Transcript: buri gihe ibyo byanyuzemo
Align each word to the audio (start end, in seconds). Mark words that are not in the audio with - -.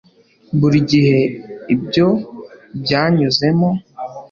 buri 0.59 0.77
gihe 0.91 1.17
ibyo 1.73 2.07
byanyuzemo 2.81 3.69